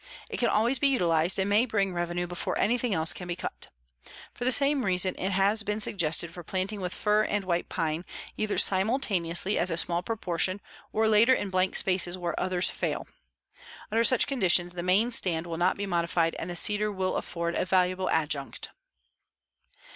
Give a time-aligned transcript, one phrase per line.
[0.31, 3.67] It can always be utilized and may bring revenue before anything else can be cut.
[4.33, 8.03] For the same reason it has been suggested for planting with fir and white pine,
[8.35, 10.59] either simultaneously as a small proportion
[10.91, 13.05] or later in blank spaces where the others fail.
[13.91, 17.53] Under such conditions the main stand will not be modified and the cedar will afford
[17.53, 18.69] a valuable adjunct.